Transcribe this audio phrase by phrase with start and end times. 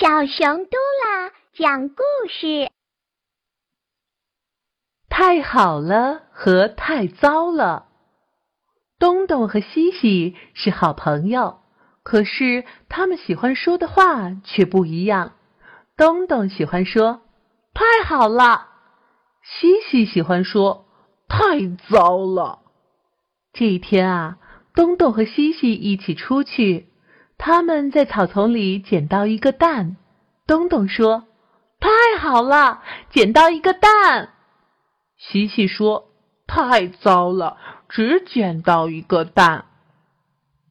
[0.00, 2.70] 小熊嘟啦讲故事。
[5.10, 7.88] 太好了和太糟了。
[8.98, 11.58] 东东和西西是好朋友，
[12.02, 15.34] 可是他们喜欢说的话却不一样。
[15.98, 17.20] 东东喜欢说
[17.74, 18.68] “太好了”，
[19.44, 20.86] 西西喜欢说
[21.28, 21.60] “太
[21.90, 22.60] 糟了”。
[23.52, 24.38] 这一天啊，
[24.74, 26.89] 东东和西西一起出去。
[27.42, 29.96] 他们在草丛里捡到一个蛋，
[30.46, 31.24] 东东说
[31.80, 34.34] ：“太好了，捡到一个蛋。”
[35.16, 36.10] 西西说
[36.46, 37.56] ：“太糟了，
[37.88, 39.64] 只捡到一个蛋。”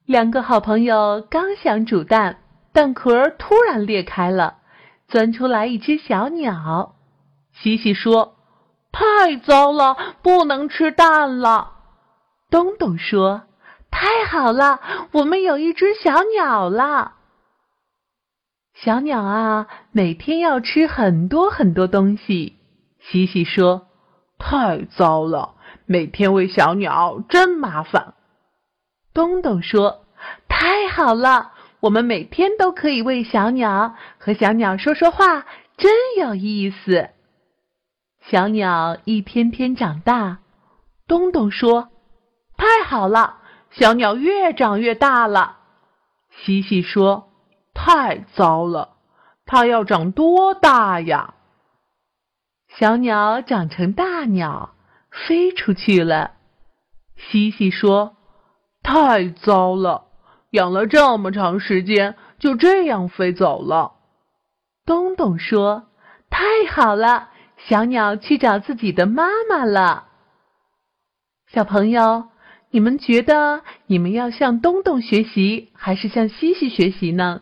[0.05, 2.37] 两个好朋友刚想煮蛋，
[2.71, 4.57] 蛋壳突然裂开了，
[5.07, 6.93] 钻出来一只小鸟。
[7.51, 8.35] 西西说
[8.93, 11.71] ：“太糟了，不能吃蛋了。”
[12.51, 13.48] 东东说。
[13.91, 14.79] 太好了，
[15.11, 17.13] 我们有一只小鸟了。
[18.73, 22.55] 小鸟啊，每天要吃很多很多东西。
[22.99, 23.87] 西西说
[24.39, 25.55] ：“太糟了，
[25.85, 28.13] 每天喂小鸟真麻烦。”
[29.13, 30.05] 东东说
[30.47, 35.45] ：“太好了，我们每天都可以喂小鸟，和小鸟说说话，
[35.77, 37.09] 真有意思。”
[38.29, 40.37] 小鸟一天天长大。
[41.07, 41.89] 东东说
[42.55, 43.37] ：“太好了。”
[43.71, 45.57] 小鸟越长越大了，
[46.31, 47.29] 西西说
[47.73, 48.97] ：“太糟了，
[49.45, 51.35] 它要长多大呀？”
[52.77, 54.75] 小鸟长成大鸟，
[55.11, 56.31] 飞出去了。
[57.15, 58.17] 西西说
[58.81, 60.05] ：“太糟了，
[60.49, 63.93] 养了这么长时间，就这样飞走了。”
[64.85, 65.89] 东东说
[66.29, 70.07] ：“太好了，小鸟去找自己的妈妈了。”
[71.47, 72.29] 小朋友。
[72.71, 77.41] 你们觉得你们要向东东学习，还是向西西学习呢？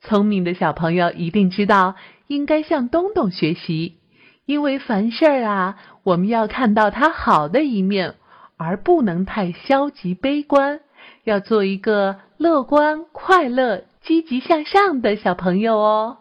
[0.00, 1.96] 聪明的小朋友一定知道
[2.26, 3.96] 应该向东东学习，
[4.46, 8.14] 因为凡事儿啊，我们要看到他好的一面，
[8.56, 10.80] 而不能太消极悲观，
[11.24, 16.18] 要做一个乐观、快乐、积极向上的小朋友哦。